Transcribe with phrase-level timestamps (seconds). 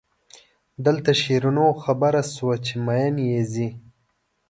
[0.85, 3.67] دلته شیرینو خبره شوه چې مئین یې ځي.